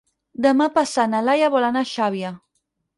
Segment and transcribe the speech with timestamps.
[0.45, 2.37] Demà passat na Laia vol anar a Xàbia.